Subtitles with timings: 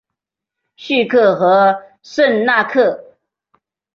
[0.77, 3.17] 叙克和圣纳克。